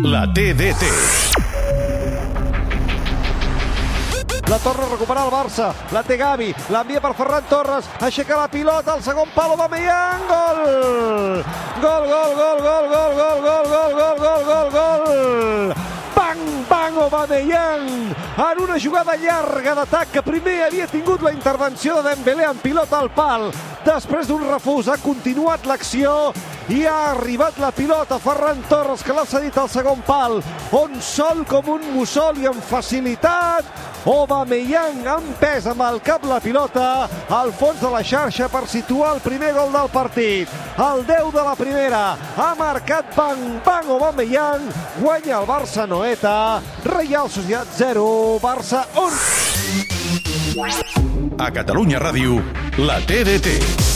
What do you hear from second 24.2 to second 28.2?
d'un refús ha continuat l'acció i ha arribat la pilota